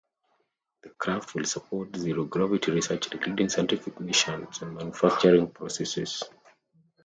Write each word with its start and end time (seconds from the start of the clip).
The 0.81 0.89
craft 0.89 1.35
will 1.35 1.43
support 1.45 1.95
zero-gravity 1.95 2.71
research 2.71 3.11
including 3.11 3.49
scientific 3.49 3.99
missions 3.99 4.59
and 4.63 4.73
manufacturing 4.73 5.51
processes. 5.51 6.23